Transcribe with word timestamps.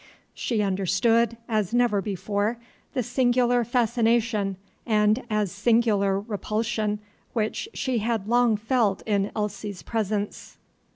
She 0.33 0.63
understood, 0.63 1.37
as 1.47 1.75
never 1.75 2.01
before, 2.01 2.57
the 2.95 3.03
singular 3.03 3.63
fascination 3.63 4.57
and 4.83 5.21
as 5.29 5.51
singular 5.51 6.19
repulsion 6.19 6.97
which 7.33 7.69
she 7.75 7.99
had 7.99 8.27
long 8.27 8.57
felt 8.57 9.03
in 9.05 9.29
Elsie's 9.35 9.83
presence. 9.83 10.57